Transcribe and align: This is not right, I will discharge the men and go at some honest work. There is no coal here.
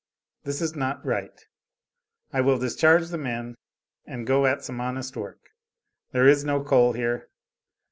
This 0.45 0.61
is 0.63 0.75
not 0.75 1.05
right, 1.05 1.39
I 2.33 2.41
will 2.41 2.57
discharge 2.57 3.09
the 3.09 3.19
men 3.19 3.53
and 4.07 4.25
go 4.25 4.47
at 4.47 4.63
some 4.63 4.81
honest 4.81 5.15
work. 5.15 5.49
There 6.11 6.27
is 6.27 6.43
no 6.43 6.63
coal 6.63 6.93
here. 6.93 7.29